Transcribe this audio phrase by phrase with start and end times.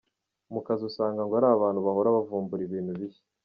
[0.53, 3.23] Mu kazi usanga ngo ari abantu bahora bavumbura ibintu bishya,.